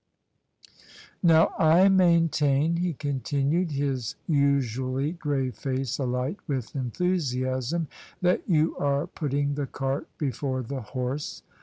[1.21, 7.87] "Now I maintain," he continued, his usually grave face alight with enthusiasm,"
[8.23, 11.43] that you are putting the cart before the horse.